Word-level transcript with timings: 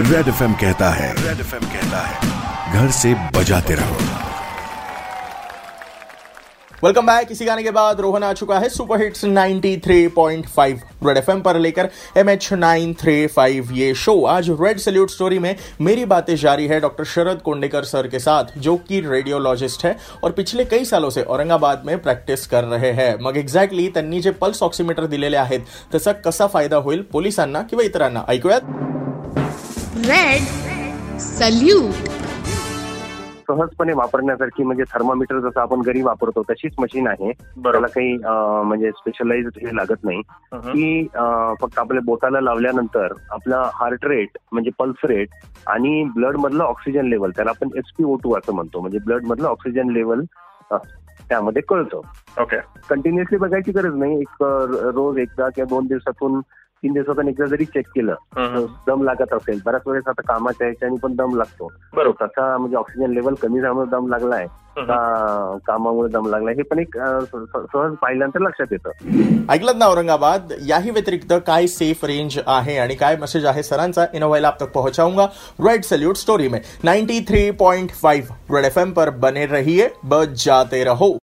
Red 0.00 0.28
F 0.28 0.42
कहता 0.60 0.88
है 0.90 1.12
red 1.12 1.40
F 1.40 1.54
कहता 1.54 2.00
है, 2.00 2.18
घर 2.72 2.90
से 2.90 3.14
बजाते 3.34 3.74
रहो। 3.74 3.96
वेलकम 6.82 7.06
बैक 7.06 7.32
इसी 7.32 7.44
गाने 7.44 7.62
के 7.62 7.70
बाद 7.70 8.00
रोहन 8.00 8.24
आ 8.24 8.32
चुका 8.32 8.58
है 8.58 8.68
सुपर 8.68 9.02
हिट्स 9.02 9.24
93.5 9.24 10.82
रेड 11.06 11.16
एफएम 11.16 11.40
पर 11.40 11.58
लेकर 11.58 11.88
एम 12.16 12.28
एच 12.30 12.48
ये 13.72 13.92
शो 13.94 14.22
आज 14.26 14.50
रेड 14.60 14.78
सल्यूट 14.78 15.10
स्टोरी 15.10 15.38
में 15.38 15.54
मेरी 15.80 16.04
बातें 16.04 16.34
जारी 16.36 16.66
है 16.66 16.80
डॉक्टर 16.80 17.04
शरद 17.04 17.40
कोंडेकर 17.44 17.84
सर 17.84 18.08
के 18.08 18.18
साथ, 18.18 18.58
जो 18.58 18.76
कि 18.78 19.00
रेडियोलॉजिस्ट 19.00 19.84
है 19.84 19.96
और 20.24 20.32
पिछले 20.32 20.64
कई 20.64 20.84
सालों 20.84 21.10
से 21.10 21.22
औरंगाबाद 21.22 21.82
में 21.86 21.98
प्रॅक्टिस 22.02 22.46
कर 22.46 22.64
रहे 22.66 22.92
हैं। 22.92 23.16
मग 23.22 23.36
एक्झॅक्टली 23.36 23.88
त्यांनी 23.88 24.20
जे 24.20 24.30
पल्स 24.32 24.62
ऑक्सिमीटर 24.62 25.06
दिलेले 25.06 25.36
आहेत 25.36 25.60
त्याचा 25.90 26.12
कसा 26.20 26.46
फ़ायदा 26.46 26.76
होईल 26.78 27.02
पोलिसांना 27.12 27.62
किंवा 27.62 27.84
इतरांना? 27.84 28.24
ऐकूयात? 28.28 28.77
रेड 30.06 31.18
सल्यूट 31.20 32.06
सहजपणे 33.48 33.92
वापरण्यासारखी 33.96 34.62
म्हणजे 34.62 34.82
थर्मामीटर 34.92 35.38
जसं 35.40 35.60
आपण 35.60 35.80
घरी 35.80 36.02
वापरतो 36.02 36.42
तशीच 36.50 36.72
मशीन 36.78 37.06
आहे. 37.08 37.30
त्याला 37.32 37.86
काही 37.86 38.16
म्हणजे 38.16 38.90
स्पेशलाइज 38.96 39.46
हे 39.56 39.74
लागत 39.76 40.04
नाही. 40.04 40.20
की 40.54 41.06
फक्त 41.60 41.78
आपल्या 41.78 42.02
बोटाला 42.06 42.40
लावल्यानंतर 42.40 43.12
आपला 43.30 43.62
हार्ट 43.74 44.04
रेट 44.06 44.38
म्हणजे 44.52 44.70
पल्स 44.78 45.04
रेट 45.08 45.28
आणि 45.66 46.02
ब्लड 46.14 46.36
मधलं 46.36 46.64
ऑक्सिजन 46.64 47.08
लेवल 47.08 47.30
त्याला 47.36 47.50
आपण 47.50 47.76
एसपीओ 47.78 48.16
टू 48.22 48.36
असं 48.38 48.54
म्हणतो. 48.54 48.80
म्हणजे 48.80 48.98
ब्लड 49.06 49.26
मधलं 49.26 49.48
ऑक्सिजन 49.48 49.90
लेवल 49.92 50.24
त्यामध्ये 50.72 51.62
कळतं. 51.68 52.00
ओके 52.40 52.58
कंटिन्युअसली 52.90 53.38
बघायची 53.38 53.72
गरज 53.72 53.94
नाही. 53.98 54.20
एक 54.20 54.42
रोज 54.94 55.18
एकदा 55.18 55.48
किंवा 55.54 55.74
दोन 55.74 55.86
दिवसातून 55.86 56.40
तीन 56.82 56.92
दिवसातून 56.92 57.28
एकदा 57.28 57.46
जरी 57.46 57.64
चेक 57.64 57.86
केलं 57.88 58.66
दम 58.86 59.02
लागत 59.02 59.32
असेल. 59.32 59.60
बऱ्याच 59.66 59.82
वेळेस 59.86 60.08
आता 60.08 60.22
कामाच्या 60.28 60.66
ह्याच्याने 60.66 60.96
पण 61.02 61.14
दम 61.16 61.36
लागतो. 61.36 61.70
बरोबर. 61.96 62.24
तसा 62.24 62.56
म्हणजे 62.56 62.76
ऑक्सिजन 62.76 63.12
लेवल 63.12 63.34
कमी 63.34 63.60
झाल्यामुळे 63.60 63.90
दम 63.90 64.08
लागलाय. 64.08 64.46
का 64.78 64.96
कामामुळे 65.66 66.08
दम 66.12 66.26
लागलाय 66.30 66.54
हे 66.54 66.62
पण 66.62 66.78
एक 66.78 66.96
सहज 66.96 67.94
पाहिल्यानंतर 68.02 68.40
लक्षात 68.40 68.72
येतं. 68.72 68.90
ऐकलत 69.52 69.78
ना 69.78 69.86
औरंगाबाद? 69.86 70.52
याही 70.66 70.90
व्यतिरिक्त 70.90 71.32
काय 71.46 71.66
सेफ 71.66 72.04
रेंज 72.04 72.38
आहे 72.46 72.76
आणि 72.78 72.94
काय 72.94 73.16
मेसेज 73.16 73.46
आहे 73.46 73.62
सरांचा? 73.62 74.06
इन 74.14 74.22
वाइल 74.22 74.44
आप 74.44 74.60
तक 74.60 74.72
पहुंचाऊंगा. 74.72 75.26
रेड 75.60 75.82
सल्यूट 75.82 76.16
स्टोरी 76.16 76.48
में. 76.48 76.60
93.5 76.84 78.28
रेड 78.50 78.64
एफएम 78.64 78.92
पर 78.92 79.10
बने 79.10 79.46
रहिए. 79.46 79.88
बच 80.04 80.44
जाते 80.44 80.84
रहो. 80.84 81.18